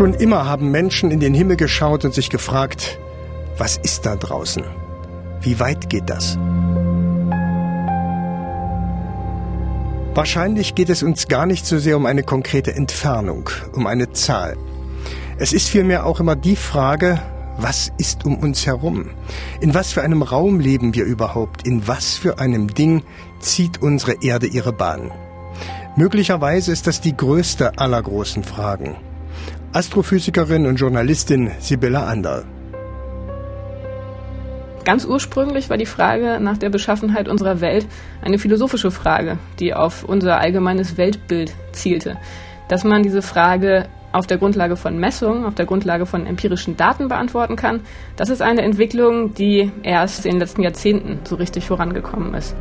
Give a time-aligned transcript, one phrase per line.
[0.00, 2.98] Schon immer haben Menschen in den Himmel geschaut und sich gefragt,
[3.58, 4.64] was ist da draußen?
[5.42, 6.38] Wie weit geht das?
[10.14, 14.56] Wahrscheinlich geht es uns gar nicht so sehr um eine konkrete Entfernung, um eine Zahl.
[15.36, 17.20] Es ist vielmehr auch immer die Frage,
[17.58, 19.10] was ist um uns herum?
[19.60, 21.66] In was für einem Raum leben wir überhaupt?
[21.66, 23.02] In was für einem Ding
[23.40, 25.10] zieht unsere Erde ihre Bahn?
[25.94, 28.96] Möglicherweise ist das die größte aller großen Fragen.
[29.72, 32.44] Astrophysikerin und Journalistin Sibylla Anderl.
[34.84, 37.86] Ganz ursprünglich war die Frage nach der Beschaffenheit unserer Welt
[38.20, 42.16] eine philosophische Frage, die auf unser allgemeines Weltbild zielte.
[42.66, 47.06] Dass man diese Frage auf der Grundlage von Messungen, auf der Grundlage von empirischen Daten
[47.06, 47.82] beantworten kann,
[48.16, 52.56] das ist eine Entwicklung, die erst in den letzten Jahrzehnten so richtig vorangekommen ist.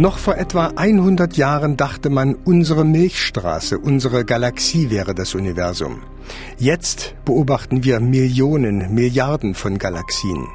[0.00, 6.00] Noch vor etwa 100 Jahren dachte man, unsere Milchstraße, unsere Galaxie wäre das Universum.
[6.56, 10.48] Jetzt beobachten wir Millionen, Milliarden von Galaxien.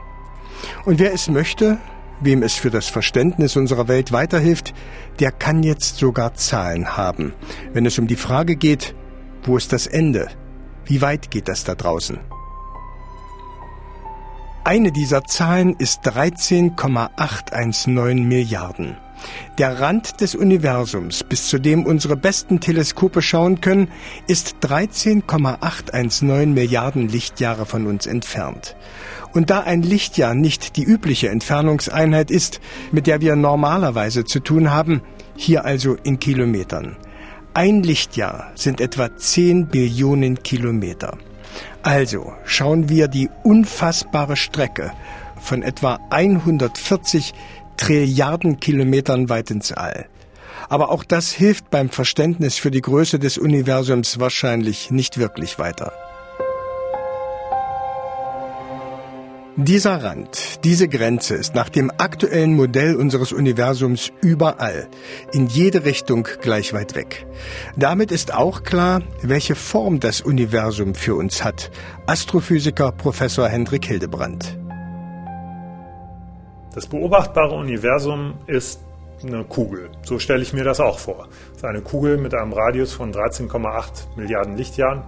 [0.85, 1.77] Und wer es möchte,
[2.21, 4.73] wem es für das Verständnis unserer Welt weiterhilft,
[5.19, 7.31] der kann jetzt sogar Zahlen haben,
[7.71, 8.95] wenn es um die Frage geht,
[9.43, 10.27] wo ist das Ende?
[10.85, 12.17] Wie weit geht das da draußen?
[14.67, 18.97] Eine dieser Zahlen ist 13,819 Milliarden.
[19.59, 23.89] Der Rand des Universums, bis zu dem unsere besten Teleskope schauen können,
[24.25, 28.75] ist 13,819 Milliarden Lichtjahre von uns entfernt.
[29.33, 32.59] Und da ein Lichtjahr nicht die übliche Entfernungseinheit ist,
[32.91, 35.03] mit der wir normalerweise zu tun haben,
[35.36, 36.97] hier also in Kilometern.
[37.53, 41.19] Ein Lichtjahr sind etwa 10 Billionen Kilometer.
[41.84, 44.92] Also schauen wir die unfassbare Strecke
[45.39, 47.34] von etwa 140
[47.78, 50.08] Trilliarden Kilometern weit ins All.
[50.70, 55.94] Aber auch das hilft beim Verständnis für die Größe des Universums wahrscheinlich nicht wirklich weiter.
[59.58, 64.89] Dieser Rand, diese Grenze ist nach dem aktuellen Modell unseres Universums überall,
[65.32, 67.26] in jede Richtung gleich weit weg.
[67.77, 71.71] Damit ist auch klar, welche Form das Universum für uns hat.
[72.05, 74.58] Astrophysiker Professor Hendrik Hildebrandt.
[76.73, 78.82] Das beobachtbare Universum ist
[79.23, 79.89] eine Kugel.
[80.04, 81.30] So stelle ich mir das auch vor.
[81.52, 85.04] Es ist eine Kugel mit einem Radius von 13,8 Milliarden Lichtjahren.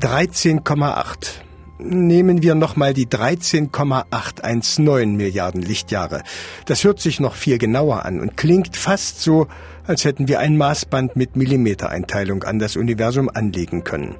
[0.00, 1.45] 13,8.
[1.78, 6.22] Nehmen wir nochmal die 13,819 Milliarden Lichtjahre.
[6.64, 9.46] Das hört sich noch viel genauer an und klingt fast so,
[9.86, 14.14] als hätten wir ein Maßband mit Millimetereinteilung an das Universum anlegen können.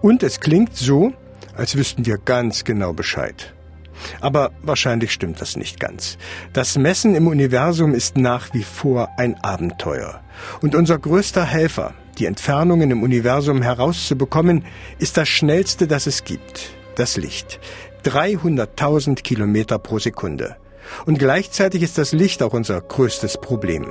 [0.00, 1.12] Und es klingt so,
[1.56, 3.54] als wüssten wir ganz genau Bescheid.
[4.20, 6.16] Aber wahrscheinlich stimmt das nicht ganz.
[6.52, 10.20] Das Messen im Universum ist nach wie vor ein Abenteuer.
[10.62, 14.64] Und unser größter Helfer, die Entfernungen im Universum herauszubekommen,
[14.98, 16.76] ist das schnellste, das es gibt.
[16.94, 17.60] Das Licht.
[18.04, 20.56] 300.000 Kilometer pro Sekunde.
[21.06, 23.86] Und gleichzeitig ist das Licht auch unser größtes Problem.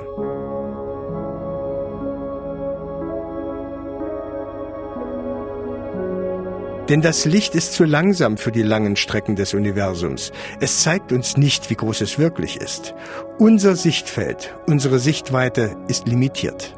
[6.90, 10.32] Denn das Licht ist zu langsam für die langen Strecken des Universums.
[10.58, 12.94] Es zeigt uns nicht, wie groß es wirklich ist.
[13.38, 16.74] Unser Sichtfeld, unsere Sichtweite ist limitiert.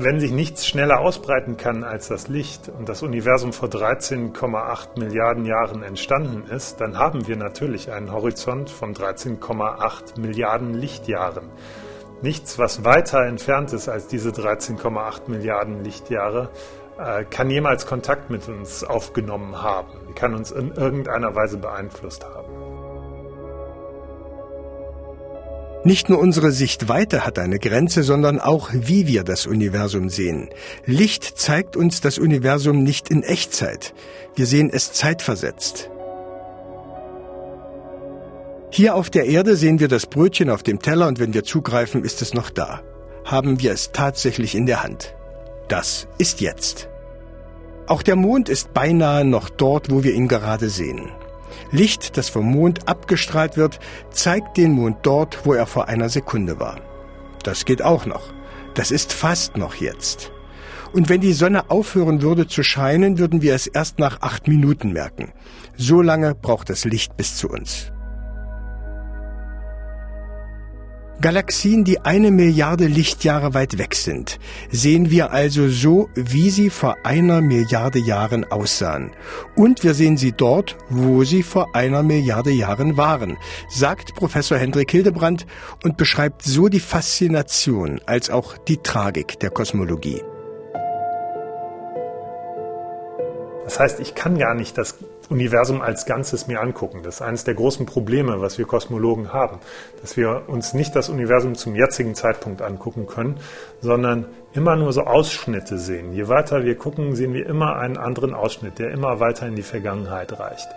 [0.00, 5.44] Wenn sich nichts schneller ausbreiten kann als das Licht und das Universum vor 13,8 Milliarden
[5.44, 11.50] Jahren entstanden ist, dann haben wir natürlich einen Horizont von 13,8 Milliarden Lichtjahren.
[12.22, 16.50] Nichts, was weiter entfernt ist als diese 13,8 Milliarden Lichtjahre,
[16.96, 22.57] äh, kann jemals Kontakt mit uns aufgenommen haben, kann uns in irgendeiner Weise beeinflusst haben.
[25.84, 30.48] Nicht nur unsere Sichtweite hat eine Grenze, sondern auch wie wir das Universum sehen.
[30.84, 33.94] Licht zeigt uns das Universum nicht in Echtzeit.
[34.34, 35.88] Wir sehen es zeitversetzt.
[38.70, 42.04] Hier auf der Erde sehen wir das Brötchen auf dem Teller und wenn wir zugreifen,
[42.04, 42.82] ist es noch da.
[43.24, 45.14] Haben wir es tatsächlich in der Hand.
[45.68, 46.88] Das ist jetzt.
[47.86, 51.08] Auch der Mond ist beinahe noch dort, wo wir ihn gerade sehen.
[51.70, 53.80] Licht, das vom Mond abgestrahlt wird,
[54.10, 56.80] zeigt den Mond dort, wo er vor einer Sekunde war.
[57.42, 58.32] Das geht auch noch.
[58.74, 60.30] Das ist fast noch jetzt.
[60.92, 64.92] Und wenn die Sonne aufhören würde zu scheinen, würden wir es erst nach acht Minuten
[64.92, 65.32] merken.
[65.76, 67.92] So lange braucht das Licht bis zu uns.
[71.20, 74.38] Galaxien, die eine Milliarde Lichtjahre weit weg sind,
[74.70, 79.10] sehen wir also so, wie sie vor einer Milliarde Jahren aussahen.
[79.56, 83.36] Und wir sehen sie dort, wo sie vor einer Milliarde Jahren waren,
[83.68, 85.44] sagt Professor Hendrik Hildebrand
[85.82, 90.22] und beschreibt so die Faszination als auch die Tragik der Kosmologie.
[93.64, 94.94] Das heißt, ich kann gar nicht das
[95.30, 97.00] Universum als Ganzes mir angucken.
[97.02, 99.58] Das ist eines der großen Probleme, was wir Kosmologen haben,
[100.00, 103.38] dass wir uns nicht das Universum zum jetzigen Zeitpunkt angucken können,
[103.80, 106.12] sondern immer nur so Ausschnitte sehen.
[106.12, 109.62] Je weiter wir gucken, sehen wir immer einen anderen Ausschnitt, der immer weiter in die
[109.62, 110.68] Vergangenheit reicht.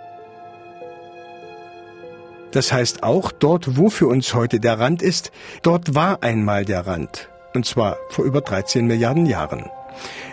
[2.52, 5.32] Das heißt auch, dort, wo für uns heute der Rand ist,
[5.62, 7.30] dort war einmal der Rand.
[7.54, 9.70] Und zwar vor über 13 Milliarden Jahren.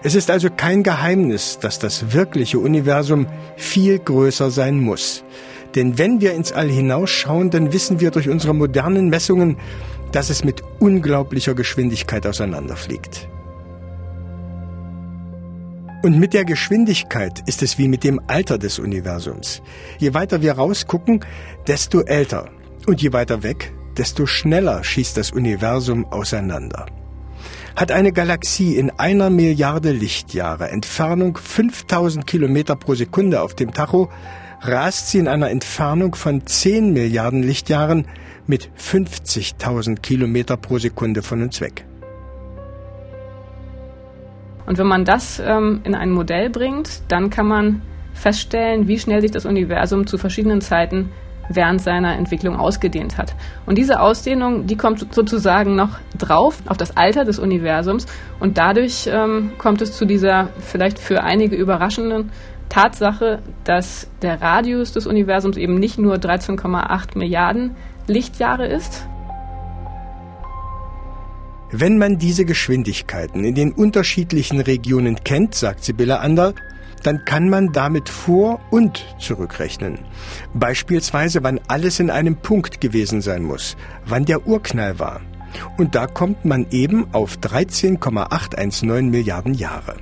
[0.03, 3.27] Es ist also kein Geheimnis, dass das wirkliche Universum
[3.57, 5.25] viel größer sein muss.
[5.75, 9.57] Denn wenn wir ins All hinausschauen, dann wissen wir durch unsere modernen Messungen,
[10.13, 13.29] dass es mit unglaublicher Geschwindigkeit auseinanderfliegt.
[16.03, 19.63] Und mit der Geschwindigkeit ist es wie mit dem Alter des Universums.
[19.99, 21.25] Je weiter wir rausgucken,
[21.67, 22.51] desto älter.
[22.87, 26.87] Und je weiter weg, desto schneller schießt das Universum auseinander.
[27.79, 34.11] Hat eine Galaxie in einer Milliarde Lichtjahre Entfernung 5000 Kilometer pro Sekunde auf dem Tacho,
[34.63, 38.09] rast sie in einer Entfernung von 10 Milliarden Lichtjahren
[38.49, 41.85] mit 50.000 Kilometer pro Sekunde von uns weg.
[44.67, 47.83] Und wenn man das ähm, in ein Modell bringt, dann kann man
[48.13, 51.11] feststellen, wie schnell sich das Universum zu verschiedenen Zeiten
[51.49, 53.35] während seiner Entwicklung ausgedehnt hat.
[53.67, 58.07] Und diese Ausdehnung, die kommt sozusagen noch drauf auf das Alter des Universums
[58.41, 62.31] und dadurch ähm, kommt es zu dieser vielleicht für einige überraschenden
[62.69, 69.07] Tatsache, dass der Radius des Universums eben nicht nur 13,8 Milliarden Lichtjahre ist.
[71.71, 76.55] Wenn man diese Geschwindigkeiten in den unterschiedlichen Regionen kennt, sagt Sibylle Ander,
[77.03, 79.99] dann kann man damit vor- und zurückrechnen.
[80.55, 85.21] Beispielsweise, wann alles in einem Punkt gewesen sein muss, wann der Urknall war.
[85.77, 89.97] Und da kommt man eben auf 13,819 Milliarden Jahre.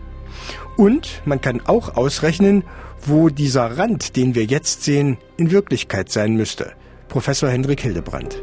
[0.77, 2.65] Und man kann auch ausrechnen,
[3.05, 6.73] wo dieser Rand, den wir jetzt sehen, in Wirklichkeit sein müsste.
[7.09, 8.43] Professor Hendrik Hildebrand.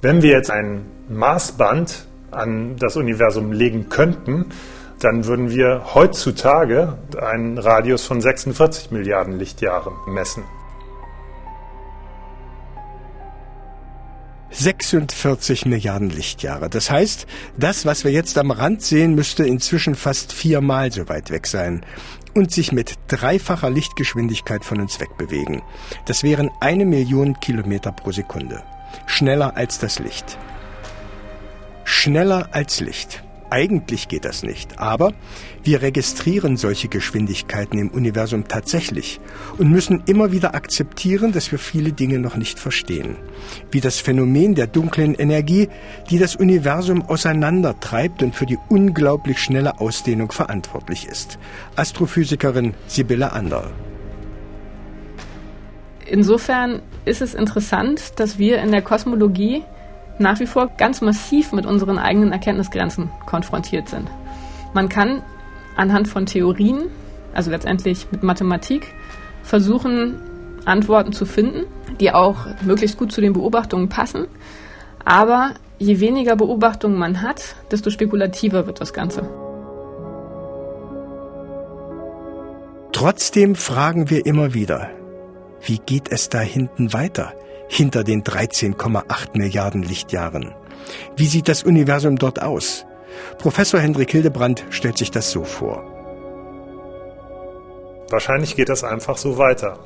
[0.00, 4.46] Wenn wir jetzt ein Maßband an das Universum legen könnten,
[5.00, 10.44] dann würden wir heutzutage einen Radius von 46 Milliarden Lichtjahren messen.
[14.50, 16.68] 46 Milliarden Lichtjahre.
[16.68, 21.30] Das heißt, das, was wir jetzt am Rand sehen, müsste inzwischen fast viermal so weit
[21.30, 21.84] weg sein
[22.34, 25.62] und sich mit dreifacher Lichtgeschwindigkeit von uns wegbewegen.
[26.06, 28.62] Das wären eine Million Kilometer pro Sekunde.
[29.06, 30.38] Schneller als das Licht.
[31.84, 33.22] Schneller als Licht.
[33.50, 35.12] Eigentlich geht das nicht, aber
[35.62, 39.20] wir registrieren solche Geschwindigkeiten im Universum tatsächlich
[39.56, 43.16] und müssen immer wieder akzeptieren, dass wir viele Dinge noch nicht verstehen.
[43.70, 45.68] Wie das Phänomen der dunklen Energie,
[46.10, 51.38] die das Universum auseinandertreibt und für die unglaublich schnelle Ausdehnung verantwortlich ist.
[51.76, 53.70] Astrophysikerin Sibylle Ander.
[56.06, 59.62] Insofern ist es interessant, dass wir in der Kosmologie
[60.18, 64.08] nach wie vor ganz massiv mit unseren eigenen Erkenntnisgrenzen konfrontiert sind.
[64.74, 65.22] Man kann
[65.76, 66.82] anhand von Theorien,
[67.34, 68.94] also letztendlich mit Mathematik,
[69.42, 70.20] versuchen,
[70.64, 71.64] Antworten zu finden,
[72.00, 74.26] die auch möglichst gut zu den Beobachtungen passen.
[75.04, 79.28] Aber je weniger Beobachtungen man hat, desto spekulativer wird das Ganze.
[82.92, 84.90] Trotzdem fragen wir immer wieder,
[85.62, 87.32] wie geht es da hinten weiter?
[87.68, 90.54] Hinter den 13,8 Milliarden Lichtjahren.
[91.16, 92.86] Wie sieht das Universum dort aus?
[93.38, 95.84] Professor Hendrik Hildebrand stellt sich das so vor.
[98.10, 99.78] Wahrscheinlich geht das einfach so weiter.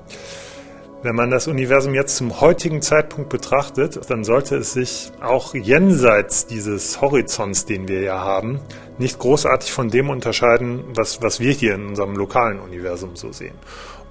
[1.02, 6.46] Wenn man das Universum jetzt zum heutigen Zeitpunkt betrachtet, dann sollte es sich auch jenseits
[6.46, 8.60] dieses Horizonts, den wir ja haben,
[8.98, 13.56] nicht großartig von dem unterscheiden, was, was wir hier in unserem lokalen Universum so sehen.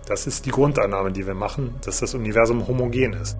[0.06, 3.38] Das ist die Grundannahme, die wir machen, dass das Universum homogen ist.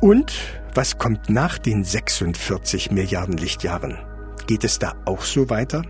[0.00, 0.32] Und
[0.74, 3.98] was kommt nach den 46 Milliarden Lichtjahren?
[4.46, 5.82] Geht es da auch so weiter?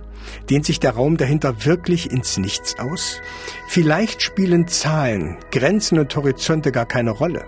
[0.49, 3.21] Dehnt sich der Raum dahinter wirklich ins Nichts aus?
[3.69, 7.45] Vielleicht spielen Zahlen, Grenzen und Horizonte gar keine Rolle.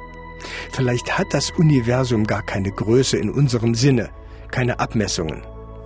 [0.73, 4.11] Vielleicht hat das Universum gar keine Größe in unserem Sinne,
[4.51, 5.43] keine Abmessungen.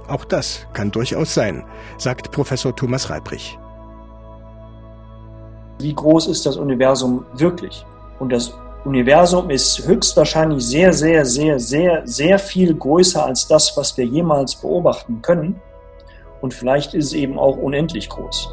[0.09, 1.65] Auch das kann durchaus sein,
[1.99, 3.59] sagt Professor Thomas Reibrich.
[5.79, 7.85] Wie groß ist das Universum wirklich?
[8.19, 8.53] Und das
[8.85, 14.57] Universum ist höchstwahrscheinlich sehr, sehr, sehr, sehr, sehr viel größer als das, was wir jemals
[14.57, 15.61] beobachten können.
[16.41, 18.51] Und vielleicht ist es eben auch unendlich groß.